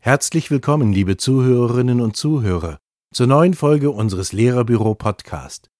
Herzlich 0.00 0.50
willkommen, 0.50 0.92
liebe 0.92 1.16
Zuhörerinnen 1.16 2.00
und 2.00 2.16
Zuhörer, 2.16 2.78
zur 3.14 3.28
neuen 3.28 3.54
Folge 3.54 3.92
unseres 3.92 4.32
Lehrerbüro 4.32 4.96
Podcast. 4.96 5.70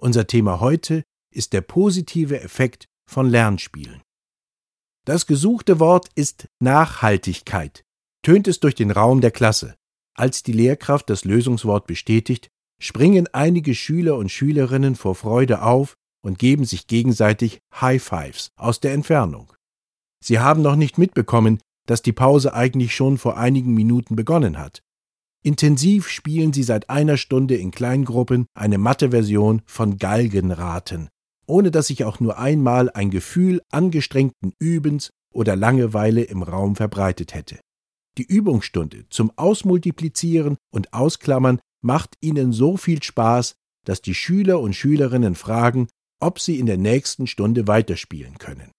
Unser 0.00 0.26
Thema 0.26 0.60
heute 0.60 1.02
ist 1.34 1.52
der 1.52 1.60
positive 1.60 2.40
Effekt 2.40 2.86
von 3.06 3.28
Lernspielen. 3.28 4.00
Das 5.04 5.26
gesuchte 5.26 5.80
Wort 5.80 6.08
ist 6.14 6.48
Nachhaltigkeit, 6.60 7.84
tönt 8.22 8.48
es 8.48 8.60
durch 8.60 8.74
den 8.74 8.90
Raum 8.90 9.20
der 9.20 9.32
Klasse. 9.32 9.74
Als 10.16 10.42
die 10.42 10.52
Lehrkraft 10.52 11.10
das 11.10 11.26
Lösungswort 11.26 11.86
bestätigt, 11.86 12.48
springen 12.80 13.28
einige 13.34 13.74
Schüler 13.74 14.16
und 14.16 14.32
Schülerinnen 14.32 14.96
vor 14.96 15.14
Freude 15.14 15.60
auf 15.60 15.98
und 16.24 16.38
geben 16.38 16.64
sich 16.64 16.86
gegenseitig 16.86 17.60
High 17.80 18.02
Fives 18.02 18.50
aus 18.56 18.80
der 18.80 18.94
Entfernung. 18.94 19.52
Sie 20.24 20.38
haben 20.38 20.62
noch 20.62 20.76
nicht 20.76 20.96
mitbekommen, 20.96 21.60
dass 21.86 22.00
die 22.00 22.12
Pause 22.12 22.54
eigentlich 22.54 22.94
schon 22.94 23.18
vor 23.18 23.36
einigen 23.36 23.74
Minuten 23.74 24.16
begonnen 24.16 24.58
hat. 24.58 24.82
Intensiv 25.42 26.08
spielen 26.08 26.54
sie 26.54 26.62
seit 26.62 26.88
einer 26.88 27.18
Stunde 27.18 27.56
in 27.56 27.70
Kleingruppen 27.70 28.46
eine 28.54 28.78
Mathe-Version 28.78 29.60
von 29.66 29.98
Galgenraten, 29.98 31.10
ohne 31.46 31.70
dass 31.70 31.88
sich 31.88 32.04
auch 32.04 32.20
nur 32.20 32.38
einmal 32.38 32.88
ein 32.90 33.10
Gefühl 33.10 33.60
angestrengten 33.70 34.54
Übens 34.58 35.10
oder 35.34 35.56
Langeweile 35.56 36.22
im 36.22 36.42
Raum 36.42 36.76
verbreitet 36.76 37.34
hätte. 37.34 37.60
Die 38.16 38.24
Übungsstunde 38.24 39.04
zum 39.10 39.30
Ausmultiplizieren 39.36 40.56
und 40.72 40.94
Ausklammern 40.94 41.60
macht 41.82 42.14
ihnen 42.22 42.54
so 42.54 42.78
viel 42.78 43.02
Spaß, 43.02 43.56
dass 43.84 44.00
die 44.00 44.14
Schüler 44.14 44.60
und 44.60 44.74
Schülerinnen 44.74 45.34
fragen, 45.34 45.88
ob 46.24 46.40
sie 46.40 46.58
in 46.58 46.66
der 46.66 46.78
nächsten 46.78 47.26
Stunde 47.26 47.68
weiterspielen 47.68 48.38
können. 48.38 48.70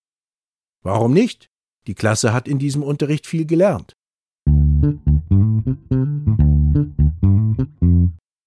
Warum 0.83 1.13
nicht? 1.13 1.47
Die 1.87 1.93
Klasse 1.93 2.33
hat 2.33 2.47
in 2.47 2.57
diesem 2.57 2.81
Unterricht 2.81 3.27
viel 3.27 3.45
gelernt. 3.45 3.93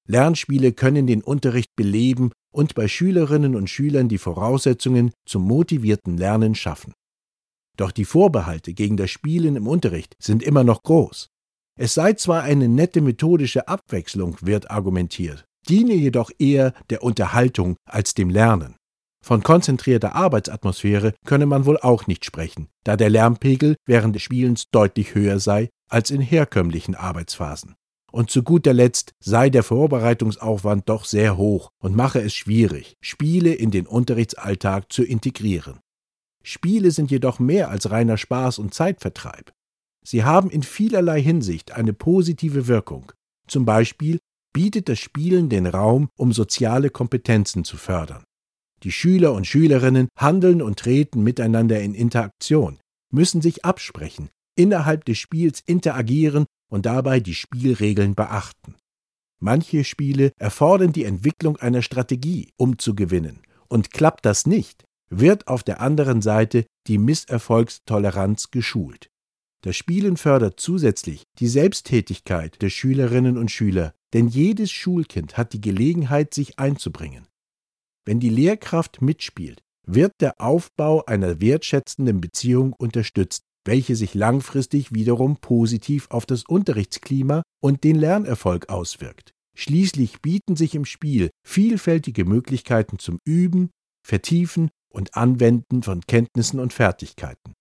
Lernspiele 0.08 0.72
können 0.72 1.06
den 1.06 1.22
Unterricht 1.22 1.76
beleben 1.76 2.32
und 2.52 2.74
bei 2.74 2.88
Schülerinnen 2.88 3.54
und 3.54 3.70
Schülern 3.70 4.08
die 4.08 4.18
Voraussetzungen 4.18 5.12
zum 5.26 5.46
motivierten 5.46 6.16
Lernen 6.16 6.54
schaffen. 6.54 6.94
Doch 7.76 7.92
die 7.92 8.04
Vorbehalte 8.06 8.72
gegen 8.72 8.96
das 8.96 9.10
Spielen 9.10 9.54
im 9.54 9.68
Unterricht 9.68 10.16
sind 10.20 10.42
immer 10.42 10.64
noch 10.64 10.82
groß. 10.82 11.28
Es 11.78 11.94
sei 11.94 12.14
zwar 12.14 12.42
eine 12.42 12.68
nette 12.68 13.00
methodische 13.00 13.68
Abwechslung, 13.68 14.36
wird 14.40 14.70
argumentiert, 14.70 15.44
diene 15.68 15.94
jedoch 15.94 16.30
eher 16.38 16.72
der 16.90 17.04
Unterhaltung 17.04 17.76
als 17.88 18.14
dem 18.14 18.30
Lernen. 18.30 18.77
Von 19.28 19.42
konzentrierter 19.42 20.14
Arbeitsatmosphäre 20.14 21.12
könne 21.26 21.44
man 21.44 21.66
wohl 21.66 21.76
auch 21.76 22.06
nicht 22.06 22.24
sprechen, 22.24 22.68
da 22.82 22.96
der 22.96 23.10
Lärmpegel 23.10 23.76
während 23.84 24.14
des 24.14 24.22
Spielens 24.22 24.70
deutlich 24.70 25.14
höher 25.14 25.38
sei 25.38 25.68
als 25.90 26.10
in 26.10 26.22
herkömmlichen 26.22 26.94
Arbeitsphasen. 26.94 27.74
Und 28.10 28.30
zu 28.30 28.42
guter 28.42 28.72
Letzt 28.72 29.12
sei 29.22 29.50
der 29.50 29.64
Vorbereitungsaufwand 29.64 30.88
doch 30.88 31.04
sehr 31.04 31.36
hoch 31.36 31.68
und 31.78 31.94
mache 31.94 32.22
es 32.22 32.34
schwierig, 32.34 32.94
Spiele 33.02 33.52
in 33.52 33.70
den 33.70 33.86
Unterrichtsalltag 33.86 34.90
zu 34.90 35.04
integrieren. 35.04 35.78
Spiele 36.42 36.90
sind 36.90 37.10
jedoch 37.10 37.38
mehr 37.38 37.68
als 37.68 37.90
reiner 37.90 38.16
Spaß 38.16 38.58
und 38.58 38.72
Zeitvertreib. 38.72 39.52
Sie 40.06 40.24
haben 40.24 40.48
in 40.48 40.62
vielerlei 40.62 41.20
Hinsicht 41.20 41.72
eine 41.72 41.92
positive 41.92 42.66
Wirkung. 42.66 43.12
Zum 43.46 43.66
Beispiel 43.66 44.20
bietet 44.54 44.88
das 44.88 44.98
Spielen 44.98 45.50
den 45.50 45.66
Raum, 45.66 46.08
um 46.16 46.32
soziale 46.32 46.88
Kompetenzen 46.88 47.64
zu 47.64 47.76
fördern. 47.76 48.24
Die 48.82 48.92
Schüler 48.92 49.32
und 49.32 49.46
Schülerinnen 49.46 50.08
handeln 50.16 50.62
und 50.62 50.78
treten 50.78 51.22
miteinander 51.22 51.80
in 51.80 51.94
Interaktion, 51.94 52.78
müssen 53.10 53.42
sich 53.42 53.64
absprechen, 53.64 54.28
innerhalb 54.56 55.04
des 55.04 55.18
Spiels 55.18 55.60
interagieren 55.66 56.46
und 56.70 56.86
dabei 56.86 57.20
die 57.20 57.34
Spielregeln 57.34 58.14
beachten. 58.14 58.76
Manche 59.40 59.84
Spiele 59.84 60.32
erfordern 60.38 60.92
die 60.92 61.04
Entwicklung 61.04 61.56
einer 61.56 61.82
Strategie, 61.82 62.52
um 62.56 62.78
zu 62.78 62.94
gewinnen, 62.94 63.40
und 63.68 63.92
klappt 63.92 64.24
das 64.24 64.46
nicht, 64.46 64.84
wird 65.10 65.48
auf 65.48 65.62
der 65.62 65.80
anderen 65.80 66.22
Seite 66.22 66.66
die 66.86 66.98
Misserfolgstoleranz 66.98 68.50
geschult. 68.50 69.10
Das 69.62 69.76
Spielen 69.76 70.16
fördert 70.16 70.60
zusätzlich 70.60 71.24
die 71.38 71.48
Selbsttätigkeit 71.48 72.60
der 72.62 72.70
Schülerinnen 72.70 73.38
und 73.38 73.50
Schüler, 73.50 73.94
denn 74.12 74.28
jedes 74.28 74.70
Schulkind 74.70 75.36
hat 75.36 75.52
die 75.52 75.60
Gelegenheit, 75.60 76.32
sich 76.32 76.58
einzubringen. 76.58 77.26
Wenn 78.08 78.20
die 78.20 78.30
Lehrkraft 78.30 79.02
mitspielt, 79.02 79.62
wird 79.86 80.14
der 80.20 80.40
Aufbau 80.40 81.04
einer 81.04 81.42
wertschätzenden 81.42 82.22
Beziehung 82.22 82.72
unterstützt, 82.72 83.42
welche 83.66 83.96
sich 83.96 84.14
langfristig 84.14 84.94
wiederum 84.94 85.36
positiv 85.36 86.10
auf 86.10 86.24
das 86.24 86.44
Unterrichtsklima 86.44 87.42
und 87.62 87.84
den 87.84 87.96
Lernerfolg 87.96 88.70
auswirkt. 88.70 89.34
Schließlich 89.54 90.22
bieten 90.22 90.56
sich 90.56 90.74
im 90.74 90.86
Spiel 90.86 91.28
vielfältige 91.46 92.24
Möglichkeiten 92.24 92.98
zum 92.98 93.18
Üben, 93.26 93.68
Vertiefen 94.02 94.70
und 94.88 95.14
Anwenden 95.14 95.82
von 95.82 96.00
Kenntnissen 96.00 96.60
und 96.60 96.72
Fertigkeiten. 96.72 97.52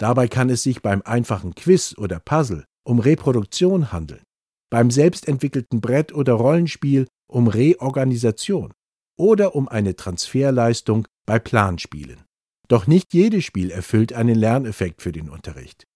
Dabei 0.00 0.26
kann 0.26 0.50
es 0.50 0.64
sich 0.64 0.82
beim 0.82 1.00
einfachen 1.02 1.54
Quiz 1.54 1.94
oder 1.96 2.18
Puzzle 2.18 2.64
um 2.84 2.98
Reproduktion 2.98 3.92
handeln, 3.92 4.24
beim 4.68 4.90
selbstentwickelten 4.90 5.80
Brett 5.80 6.12
oder 6.12 6.32
Rollenspiel 6.32 7.06
um 7.28 7.46
Reorganisation 7.46 8.72
oder 9.16 9.54
um 9.54 9.68
eine 9.68 9.96
Transferleistung 9.96 11.06
bei 11.26 11.38
Planspielen. 11.38 12.24
Doch 12.68 12.86
nicht 12.86 13.12
jedes 13.14 13.44
Spiel 13.44 13.70
erfüllt 13.70 14.12
einen 14.12 14.34
Lerneffekt 14.34 15.02
für 15.02 15.12
den 15.12 15.28
Unterricht. 15.28 15.86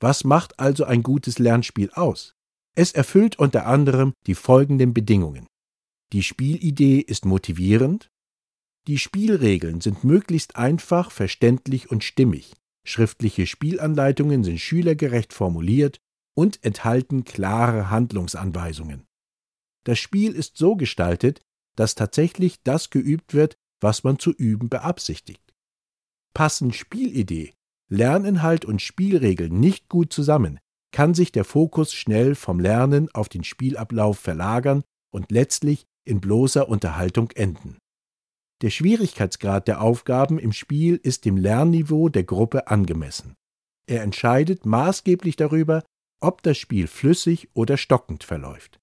Was 0.00 0.24
macht 0.24 0.58
also 0.58 0.84
ein 0.84 1.02
gutes 1.02 1.38
Lernspiel 1.38 1.90
aus? 1.92 2.34
Es 2.74 2.92
erfüllt 2.92 3.38
unter 3.38 3.66
anderem 3.66 4.12
die 4.26 4.34
folgenden 4.34 4.92
Bedingungen. 4.92 5.46
Die 6.12 6.22
Spielidee 6.22 7.00
ist 7.00 7.24
motivierend. 7.24 8.10
Die 8.86 8.98
Spielregeln 8.98 9.80
sind 9.80 10.04
möglichst 10.04 10.56
einfach, 10.56 11.10
verständlich 11.10 11.90
und 11.90 12.04
stimmig. 12.04 12.52
Schriftliche 12.86 13.46
Spielanleitungen 13.46 14.44
sind 14.44 14.60
schülergerecht 14.60 15.32
formuliert 15.32 15.98
und 16.36 16.62
enthalten 16.64 17.24
klare 17.24 17.90
Handlungsanweisungen. 17.90 19.06
Das 19.84 19.98
Spiel 19.98 20.32
ist 20.32 20.56
so 20.56 20.76
gestaltet, 20.76 21.42
dass 21.76 21.94
tatsächlich 21.94 22.62
das 22.62 22.90
geübt 22.90 23.34
wird, 23.34 23.56
was 23.80 24.04
man 24.04 24.18
zu 24.18 24.32
üben 24.32 24.68
beabsichtigt. 24.68 25.54
Passen 26.34 26.72
Spielidee, 26.72 27.52
Lerninhalt 27.88 28.64
und 28.64 28.82
Spielregeln 28.82 29.60
nicht 29.60 29.88
gut 29.88 30.12
zusammen, 30.12 30.58
kann 30.92 31.14
sich 31.14 31.32
der 31.32 31.44
Fokus 31.44 31.92
schnell 31.92 32.34
vom 32.34 32.58
Lernen 32.58 33.08
auf 33.14 33.28
den 33.28 33.44
Spielablauf 33.44 34.18
verlagern 34.18 34.82
und 35.12 35.30
letztlich 35.30 35.84
in 36.04 36.20
bloßer 36.20 36.68
Unterhaltung 36.68 37.30
enden. 37.32 37.78
Der 38.62 38.70
Schwierigkeitsgrad 38.70 39.68
der 39.68 39.82
Aufgaben 39.82 40.38
im 40.38 40.52
Spiel 40.52 40.96
ist 41.02 41.26
dem 41.26 41.36
Lernniveau 41.36 42.08
der 42.08 42.24
Gruppe 42.24 42.68
angemessen. 42.68 43.34
Er 43.86 44.02
entscheidet 44.02 44.64
maßgeblich 44.64 45.36
darüber, 45.36 45.84
ob 46.20 46.42
das 46.42 46.56
Spiel 46.56 46.86
flüssig 46.86 47.50
oder 47.52 47.76
stockend 47.76 48.24
verläuft. 48.24 48.80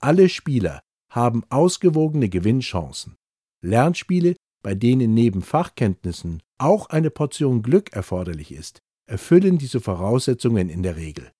Alle 0.00 0.28
Spieler 0.28 0.82
haben 1.14 1.44
ausgewogene 1.48 2.28
Gewinnchancen. 2.28 3.16
Lernspiele, 3.62 4.34
bei 4.62 4.74
denen 4.74 5.14
neben 5.14 5.42
Fachkenntnissen 5.42 6.42
auch 6.58 6.86
eine 6.86 7.10
Portion 7.10 7.62
Glück 7.62 7.92
erforderlich 7.92 8.52
ist, 8.52 8.78
erfüllen 9.06 9.58
diese 9.58 9.80
Voraussetzungen 9.80 10.68
in 10.68 10.82
der 10.82 10.96
Regel. 10.96 11.30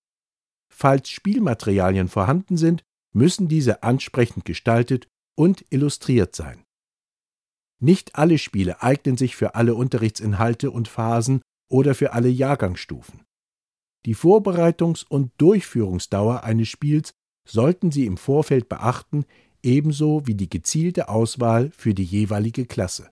Falls 0.73 1.09
Spielmaterialien 1.09 2.09
vorhanden 2.09 2.57
sind, 2.57 2.83
müssen 3.15 3.49
diese 3.49 3.83
ansprechend 3.83 4.45
gestaltet 4.45 5.09
und 5.37 5.65
illustriert 5.71 6.35
sein. 6.35 6.65
Nicht 7.81 8.17
alle 8.17 8.38
Spiele 8.38 8.82
eignen 8.82 9.17
sich 9.17 9.37
für 9.37 9.55
alle 9.55 9.75
Unterrichtsinhalte 9.75 10.71
und 10.71 10.88
Phasen 10.88 11.43
oder 11.71 11.94
für 11.94 12.12
alle 12.12 12.29
Jahrgangsstufen. 12.29 13.25
Die 14.06 14.15
Vorbereitungs- 14.15 15.06
und 15.06 15.32
Durchführungsdauer 15.38 16.44
eines 16.44 16.69
Spiels 16.69 17.12
sollten 17.47 17.91
Sie 17.91 18.06
im 18.06 18.17
Vorfeld 18.17 18.69
beachten, 18.69 19.25
ebenso 19.64 20.26
wie 20.26 20.34
die 20.34 20.49
gezielte 20.49 21.08
Auswahl 21.08 21.70
für 21.70 21.94
die 21.94 22.05
jeweilige 22.05 22.66
Klasse. 22.66 23.11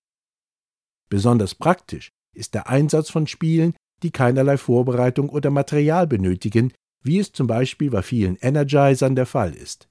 Besonders 1.09 1.55
praktisch 1.55 2.11
ist 2.35 2.55
der 2.55 2.69
Einsatz 2.69 3.11
von 3.11 3.27
Spielen, 3.27 3.75
die 4.03 4.11
keinerlei 4.11 4.57
Vorbereitung 4.57 5.29
oder 5.29 5.51
Material 5.51 6.07
benötigen, 6.07 6.73
wie 7.03 7.19
es 7.19 7.33
zum 7.33 7.47
Beispiel 7.47 7.91
bei 7.91 8.03
vielen 8.03 8.37
Energizern 8.37 9.15
der 9.17 9.27
Fall 9.27 9.55
ist. 9.55 9.89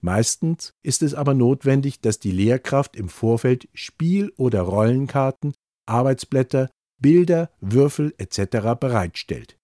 Meistens 0.00 0.72
ist 0.82 1.02
es 1.02 1.14
aber 1.14 1.32
notwendig, 1.32 2.00
dass 2.00 2.18
die 2.18 2.32
Lehrkraft 2.32 2.96
im 2.96 3.08
Vorfeld 3.08 3.68
Spiel- 3.72 4.32
oder 4.36 4.62
Rollenkarten, 4.62 5.54
Arbeitsblätter, 5.86 6.70
Bilder, 7.00 7.50
Würfel 7.60 8.12
etc. 8.18 8.78
bereitstellt. 8.78 9.56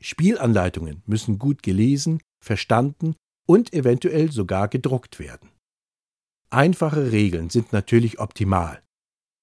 Spielanleitungen 0.00 1.02
müssen 1.06 1.38
gut 1.38 1.62
gelesen, 1.62 2.20
verstanden 2.42 3.14
und 3.46 3.72
eventuell 3.72 4.32
sogar 4.32 4.68
gedruckt 4.68 5.18
werden. 5.18 5.50
Einfache 6.50 7.12
Regeln 7.12 7.50
sind 7.50 7.72
natürlich 7.72 8.20
optimal. 8.20 8.82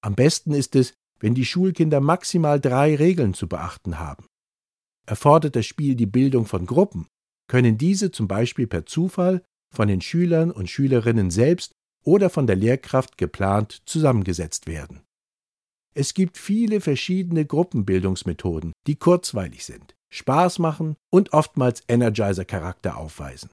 Am 0.02 0.14
besten 0.14 0.54
ist 0.54 0.76
es, 0.76 0.94
wenn 1.20 1.34
die 1.34 1.44
Schulkinder 1.44 2.00
maximal 2.00 2.60
drei 2.60 2.96
Regeln 2.96 3.34
zu 3.34 3.48
beachten 3.48 3.98
haben. 3.98 4.26
Erfordert 5.06 5.56
das 5.56 5.66
Spiel 5.66 5.94
die 5.94 6.06
Bildung 6.06 6.46
von 6.46 6.66
Gruppen, 6.66 7.06
können 7.48 7.78
diese 7.78 8.10
zum 8.10 8.28
Beispiel 8.28 8.66
per 8.66 8.86
Zufall 8.86 9.42
von 9.72 9.88
den 9.88 10.00
Schülern 10.00 10.50
und 10.50 10.70
Schülerinnen 10.70 11.30
selbst 11.30 11.72
oder 12.04 12.30
von 12.30 12.46
der 12.46 12.56
Lehrkraft 12.56 13.18
geplant 13.18 13.82
zusammengesetzt 13.86 14.66
werden. 14.66 15.02
Es 15.94 16.14
gibt 16.14 16.38
viele 16.38 16.80
verschiedene 16.80 17.44
Gruppenbildungsmethoden, 17.44 18.72
die 18.86 18.96
kurzweilig 18.96 19.64
sind, 19.64 19.94
Spaß 20.10 20.58
machen 20.58 20.96
und 21.10 21.32
oftmals 21.32 21.82
Energizer-Charakter 21.88 22.96
aufweisen. 22.96 23.50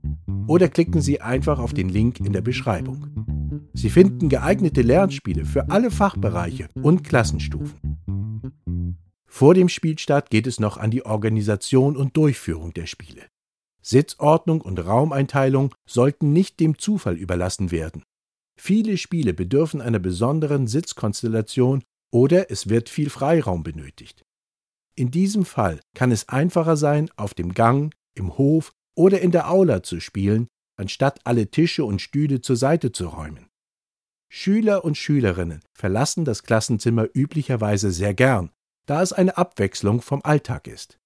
oder 0.46 0.68
klicken 0.68 1.00
Sie 1.00 1.22
einfach 1.22 1.58
auf 1.58 1.72
den 1.72 1.88
Link 1.88 2.20
in 2.20 2.34
der 2.34 2.42
Beschreibung. 2.42 3.06
Sie 3.72 3.88
finden 3.88 4.28
geeignete 4.28 4.82
Lernspiele 4.82 5.46
für 5.46 5.70
alle 5.70 5.90
Fachbereiche 5.90 6.68
und 6.82 7.04
Klassenstufen. 7.04 7.96
Vor 9.24 9.54
dem 9.54 9.70
Spielstart 9.70 10.28
geht 10.28 10.46
es 10.46 10.60
noch 10.60 10.76
an 10.76 10.90
die 10.90 11.06
Organisation 11.06 11.96
und 11.96 12.18
Durchführung 12.18 12.74
der 12.74 12.86
Spiele. 12.86 13.22
Sitzordnung 13.86 14.60
und 14.60 14.78
Raumeinteilung 14.78 15.72
sollten 15.88 16.32
nicht 16.32 16.58
dem 16.58 16.78
Zufall 16.78 17.16
überlassen 17.16 17.70
werden. 17.70 18.02
Viele 18.58 18.96
Spiele 18.96 19.32
bedürfen 19.32 19.80
einer 19.80 20.00
besonderen 20.00 20.66
Sitzkonstellation 20.66 21.84
oder 22.12 22.50
es 22.50 22.68
wird 22.68 22.88
viel 22.88 23.10
Freiraum 23.10 23.62
benötigt. 23.62 24.24
In 24.96 25.10
diesem 25.10 25.44
Fall 25.44 25.80
kann 25.94 26.10
es 26.10 26.28
einfacher 26.28 26.76
sein, 26.76 27.10
auf 27.16 27.34
dem 27.34 27.54
Gang, 27.54 27.94
im 28.14 28.38
Hof 28.38 28.72
oder 28.96 29.20
in 29.20 29.30
der 29.30 29.50
Aula 29.50 29.82
zu 29.82 30.00
spielen, 30.00 30.48
anstatt 30.76 31.20
alle 31.24 31.50
Tische 31.50 31.84
und 31.84 32.00
Stühle 32.00 32.40
zur 32.40 32.56
Seite 32.56 32.92
zu 32.92 33.08
räumen. 33.08 33.46
Schüler 34.32 34.84
und 34.84 34.96
Schülerinnen 34.96 35.62
verlassen 35.74 36.24
das 36.24 36.42
Klassenzimmer 36.42 37.06
üblicherweise 37.14 37.92
sehr 37.92 38.14
gern, 38.14 38.50
da 38.86 39.02
es 39.02 39.12
eine 39.12 39.36
Abwechslung 39.36 40.00
vom 40.00 40.22
Alltag 40.24 40.66
ist. 40.66 40.98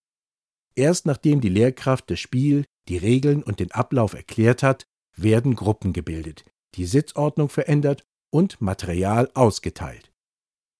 Erst 0.74 1.04
nachdem 1.06 1.40
die 1.40 1.48
Lehrkraft 1.48 2.10
das 2.10 2.20
Spiel, 2.20 2.64
die 2.88 2.96
Regeln 2.96 3.42
und 3.42 3.60
den 3.60 3.72
Ablauf 3.72 4.14
erklärt 4.14 4.62
hat, 4.62 4.86
werden 5.16 5.54
Gruppen 5.54 5.92
gebildet, 5.92 6.44
die 6.74 6.86
Sitzordnung 6.86 7.48
verändert 7.48 8.04
und 8.30 8.60
Material 8.60 9.30
ausgeteilt. 9.34 10.12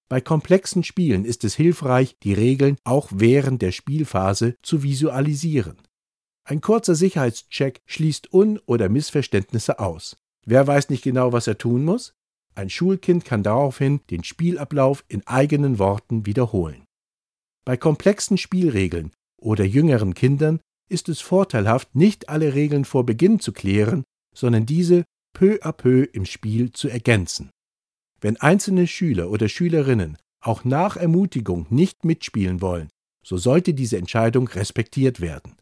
Bei 0.09 0.21
komplexen 0.21 0.83
Spielen 0.83 1.25
ist 1.25 1.45
es 1.45 1.55
hilfreich, 1.55 2.17
die 2.23 2.33
Regeln 2.33 2.77
auch 2.85 3.09
während 3.13 3.63
der 3.63 3.71
Spielphase 3.71 4.57
zu 4.63 4.83
visualisieren. 4.83 5.79
Ein 6.45 6.61
kurzer 6.61 6.97
Sicherheitscheck 6.97 7.81
schließt 7.87 8.33
Un- 8.33 8.59
oder 8.67 8.89
Missverständnisse 8.89 9.79
aus. 9.79 10.17
Wer 10.45 10.67
weiß 10.67 10.89
nicht 10.89 11.05
genau, 11.05 11.33
was 11.33 11.47
er 11.47 11.59
tun 11.59 11.85
muss? 11.85 12.15
Ein 12.57 12.71
Schulkind 12.71 13.25
kann 13.25 13.45
daraufhin 13.45 14.01
den 14.11 14.25
Spielablauf 14.25 15.05
in 15.07 15.25
eigenen 15.29 15.79
Worten 15.79 16.27
wiederholen. 16.27 16.85
Bei 17.65 17.77
komplexen 17.77 18.37
Spielregeln 18.37 19.13
oder 19.41 19.65
jüngeren 19.65 20.15
Kindern 20.15 20.61
ist 20.91 21.09
es 21.09 21.21
vorteilhaft, 21.21 21.95
nicht 21.95 22.29
alle 22.29 22.55
Regeln 22.55 22.85
vor 22.85 23.07
Beginn 23.07 23.41
zu 23.41 23.53
klären, 23.53 24.05
sondern 24.35 24.67
diese 24.67 25.05
peu 25.33 25.59
à 25.63 25.73
peu 25.73 26.05
im 26.13 26.25
Spiel 26.25 26.73
zu 26.73 26.89
ergänzen. 26.89 27.51
Wenn 28.21 28.37
einzelne 28.37 28.87
Schüler 28.87 29.31
oder 29.31 29.49
Schülerinnen 29.49 30.19
auch 30.43 30.65
nach 30.65 30.97
Ermutigung 30.97 31.67
nicht 31.71 32.05
mitspielen 32.05 32.61
wollen, 32.61 32.89
so 33.25 33.37
sollte 33.37 33.75
diese 33.75 33.99
Entscheidung 33.99 34.49
respektiert 34.49 35.21
werden. 35.21 35.57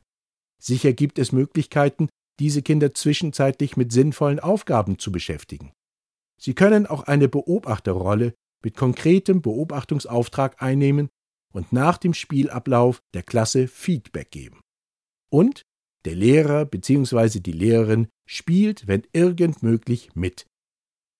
Sicher 0.60 0.92
gibt 0.92 1.18
es 1.18 1.32
Möglichkeiten, 1.32 2.08
diese 2.38 2.62
Kinder 2.62 2.94
zwischenzeitlich 2.94 3.76
mit 3.76 3.92
sinnvollen 3.92 4.40
Aufgaben 4.40 4.98
zu 4.98 5.10
beschäftigen. 5.12 5.72
Sie 6.40 6.54
können 6.54 6.86
auch 6.86 7.02
eine 7.02 7.28
Beobachterrolle 7.28 8.34
mit 8.64 8.76
konkretem 8.76 9.42
Beobachtungsauftrag 9.42 10.62
einnehmen 10.62 11.08
und 11.52 11.72
nach 11.72 11.98
dem 11.98 12.14
Spielablauf 12.14 13.00
der 13.14 13.22
Klasse 13.22 13.66
Feedback 13.66 14.30
geben. 14.30 14.60
Und 15.30 15.62
der 16.04 16.14
Lehrer 16.14 16.64
bzw. 16.64 17.40
die 17.40 17.52
Lehrerin 17.52 18.08
spielt, 18.26 18.86
wenn 18.86 19.02
irgend 19.12 19.62
möglich, 19.62 20.10
mit. 20.14 20.46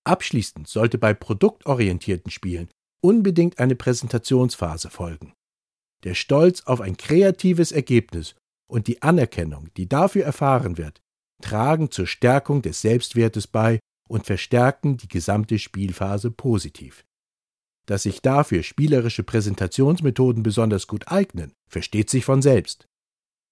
Abschließend 0.05 0.67
sollte 0.67 0.97
bei 0.97 1.13
produktorientierten 1.13 2.31
Spielen 2.31 2.69
unbedingt 3.01 3.59
eine 3.59 3.75
Präsentationsphase 3.75 4.89
folgen. 4.89 5.33
Der 6.03 6.15
Stolz 6.15 6.61
auf 6.61 6.81
ein 6.81 6.97
kreatives 6.97 7.71
Ergebnis 7.71 8.35
und 8.69 8.87
die 8.87 9.01
Anerkennung, 9.01 9.69
die 9.75 9.87
dafür 9.87 10.23
erfahren 10.23 10.77
wird, 10.77 11.01
tragen 11.41 11.91
zur 11.91 12.07
Stärkung 12.07 12.61
des 12.61 12.81
Selbstwertes 12.81 13.47
bei 13.47 13.79
und 14.07 14.25
verstärken 14.25 14.97
die 14.97 15.07
gesamte 15.07 15.59
Spielphase 15.59 16.31
positiv. 16.31 17.05
Dass 17.85 18.03
sich 18.03 18.21
dafür 18.21 18.63
spielerische 18.63 19.23
Präsentationsmethoden 19.23 20.43
besonders 20.43 20.87
gut 20.87 21.07
eignen, 21.07 21.53
versteht 21.69 22.09
sich 22.09 22.25
von 22.25 22.41
selbst. 22.41 22.87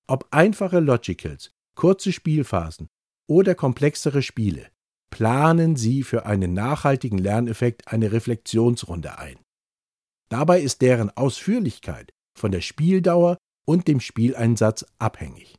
Ob 0.09 0.27
einfache 0.31 0.79
Logicals, 0.79 1.51
kurze 1.75 2.13
Spielphasen 2.13 2.87
oder 3.29 3.55
komplexere 3.55 4.21
Spiele, 4.21 4.69
planen 5.09 5.75
Sie 5.75 6.03
für 6.03 6.25
einen 6.25 6.53
nachhaltigen 6.53 7.17
Lerneffekt 7.17 7.89
eine 7.89 8.13
Reflexionsrunde 8.13 9.17
ein. 9.17 9.37
Dabei 10.29 10.61
ist 10.61 10.81
deren 10.81 11.15
Ausführlichkeit 11.15 12.11
von 12.37 12.51
der 12.51 12.61
Spieldauer 12.61 13.37
und 13.65 13.87
dem 13.87 13.99
Spieleinsatz 13.99 14.85
abhängig. 14.97 15.57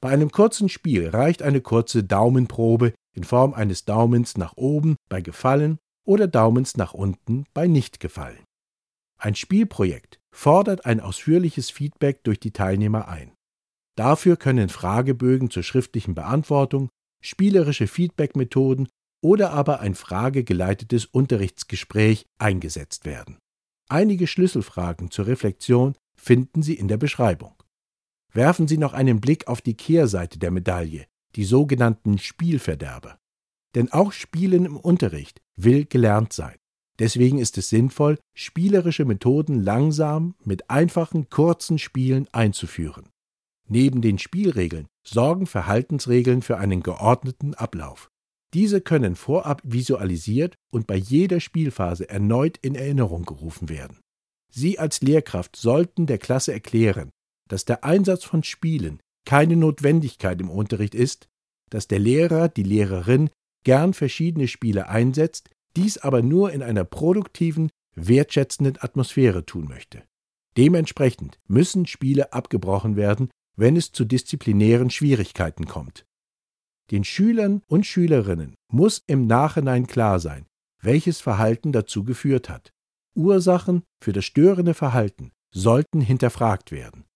Bei 0.00 0.10
einem 0.10 0.30
kurzen 0.30 0.68
Spiel 0.68 1.08
reicht 1.08 1.42
eine 1.42 1.60
kurze 1.60 2.02
Daumenprobe 2.02 2.92
in 3.14 3.24
Form 3.24 3.54
eines 3.54 3.84
Daumens 3.84 4.36
nach 4.36 4.56
oben 4.56 4.96
bei 5.08 5.20
Gefallen 5.20 5.78
oder 6.04 6.26
Daumens 6.26 6.76
nach 6.76 6.92
unten 6.92 7.44
bei 7.54 7.66
Nichtgefallen. 7.66 8.44
Ein 9.18 9.34
Spielprojekt 9.34 10.18
fordert 10.34 10.84
ein 10.86 11.00
ausführliches 11.00 11.70
Feedback 11.70 12.22
durch 12.24 12.38
die 12.38 12.52
Teilnehmer 12.52 13.08
ein. 13.08 13.35
Dafür 13.96 14.36
können 14.36 14.68
Fragebögen 14.68 15.50
zur 15.50 15.62
schriftlichen 15.62 16.14
Beantwortung, 16.14 16.90
spielerische 17.22 17.86
Feedbackmethoden 17.86 18.88
oder 19.22 19.50
aber 19.50 19.80
ein 19.80 19.94
fragegeleitetes 19.94 21.06
Unterrichtsgespräch 21.06 22.26
eingesetzt 22.38 23.06
werden. 23.06 23.38
Einige 23.88 24.26
Schlüsselfragen 24.26 25.10
zur 25.10 25.26
Reflexion 25.26 25.94
finden 26.14 26.62
Sie 26.62 26.74
in 26.74 26.88
der 26.88 26.98
Beschreibung. 26.98 27.54
Werfen 28.32 28.68
Sie 28.68 28.78
noch 28.78 28.92
einen 28.92 29.20
Blick 29.20 29.48
auf 29.48 29.62
die 29.62 29.76
Kehrseite 29.76 30.38
der 30.38 30.50
Medaille, 30.50 31.06
die 31.36 31.44
sogenannten 31.44 32.18
Spielverderber. 32.18 33.18
Denn 33.74 33.92
auch 33.92 34.12
Spielen 34.12 34.66
im 34.66 34.76
Unterricht 34.76 35.40
will 35.56 35.86
gelernt 35.86 36.32
sein. 36.32 36.56
Deswegen 36.98 37.38
ist 37.38 37.58
es 37.58 37.68
sinnvoll, 37.68 38.18
spielerische 38.34 39.04
Methoden 39.04 39.62
langsam 39.62 40.34
mit 40.44 40.70
einfachen, 40.70 41.28
kurzen 41.30 41.78
Spielen 41.78 42.26
einzuführen. 42.32 43.08
Neben 43.68 44.00
den 44.00 44.18
Spielregeln 44.18 44.86
sorgen 45.04 45.46
Verhaltensregeln 45.46 46.42
für 46.42 46.58
einen 46.58 46.82
geordneten 46.82 47.54
Ablauf. 47.54 48.10
Diese 48.54 48.80
können 48.80 49.16
vorab 49.16 49.60
visualisiert 49.64 50.54
und 50.72 50.86
bei 50.86 50.96
jeder 50.96 51.40
Spielphase 51.40 52.08
erneut 52.08 52.58
in 52.58 52.74
Erinnerung 52.74 53.24
gerufen 53.24 53.68
werden. 53.68 53.98
Sie 54.52 54.78
als 54.78 55.02
Lehrkraft 55.02 55.56
sollten 55.56 56.06
der 56.06 56.18
Klasse 56.18 56.52
erklären, 56.52 57.10
dass 57.48 57.64
der 57.64 57.84
Einsatz 57.84 58.24
von 58.24 58.42
Spielen 58.42 59.00
keine 59.24 59.56
Notwendigkeit 59.56 60.40
im 60.40 60.48
Unterricht 60.48 60.94
ist, 60.94 61.28
dass 61.70 61.88
der 61.88 61.98
Lehrer, 61.98 62.48
die 62.48 62.62
Lehrerin 62.62 63.30
gern 63.64 63.92
verschiedene 63.92 64.48
Spiele 64.48 64.88
einsetzt, 64.88 65.50
dies 65.76 65.98
aber 65.98 66.22
nur 66.22 66.52
in 66.52 66.62
einer 66.62 66.84
produktiven, 66.84 67.70
wertschätzenden 67.96 68.78
Atmosphäre 68.80 69.44
tun 69.44 69.66
möchte. 69.68 70.04
Dementsprechend 70.56 71.38
müssen 71.48 71.86
Spiele 71.86 72.32
abgebrochen 72.32 72.96
werden, 72.96 73.28
wenn 73.56 73.76
es 73.76 73.92
zu 73.92 74.04
disziplinären 74.04 74.90
Schwierigkeiten 74.90 75.66
kommt. 75.66 76.06
Den 76.90 77.04
Schülern 77.04 77.62
und 77.66 77.84
Schülerinnen 77.86 78.54
muss 78.70 79.02
im 79.06 79.26
Nachhinein 79.26 79.86
klar 79.86 80.20
sein, 80.20 80.46
welches 80.82 81.20
Verhalten 81.20 81.72
dazu 81.72 82.04
geführt 82.04 82.48
hat. 82.48 82.70
Ursachen 83.16 83.82
für 84.02 84.12
das 84.12 84.24
störende 84.24 84.74
Verhalten 84.74 85.32
sollten 85.52 86.00
hinterfragt 86.00 86.70
werden. 86.70 87.06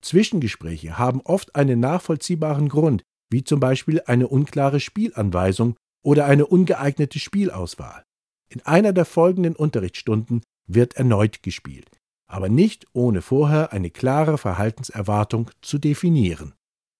Zwischengespräche 0.00 0.96
haben 0.96 1.20
oft 1.22 1.56
einen 1.56 1.80
nachvollziehbaren 1.80 2.68
Grund, 2.68 3.02
wie 3.30 3.44
zum 3.44 3.60
Beispiel 3.60 4.00
eine 4.06 4.28
unklare 4.28 4.80
Spielanweisung 4.80 5.76
oder 6.02 6.24
eine 6.26 6.46
ungeeignete 6.46 7.18
Spielauswahl. 7.18 8.04
In 8.48 8.62
einer 8.62 8.92
der 8.92 9.04
folgenden 9.04 9.54
Unterrichtsstunden 9.54 10.42
wird 10.66 10.94
erneut 10.94 11.42
gespielt, 11.42 11.88
aber 12.30 12.48
nicht 12.48 12.86
ohne 12.92 13.22
vorher 13.22 13.72
eine 13.72 13.90
klare 13.90 14.38
Verhaltenserwartung 14.38 15.50
zu 15.62 15.78
definieren. 15.78 16.54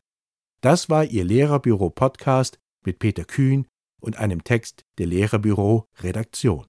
Das 0.61 0.91
war 0.91 1.05
Ihr 1.05 1.25
Lehrerbüro 1.25 1.89
Podcast 1.91 2.59
mit 2.85 2.99
Peter 2.99 3.25
Kühn 3.25 3.69
und 4.01 4.17
einem 4.17 4.43
Text 4.45 4.85
der 4.99 5.07
Lehrerbüro 5.07 5.87
Redaktion. 6.01 6.67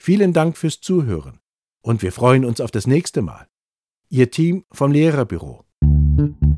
Vielen 0.00 0.32
Dank 0.32 0.56
fürs 0.56 0.80
Zuhören 0.80 1.40
und 1.82 2.02
wir 2.02 2.12
freuen 2.12 2.44
uns 2.44 2.60
auf 2.60 2.70
das 2.70 2.86
nächste 2.86 3.22
Mal. 3.22 3.48
Ihr 4.10 4.30
Team 4.30 4.64
vom 4.72 4.90
Lehrerbüro. 4.90 5.64
Musik 6.20 6.48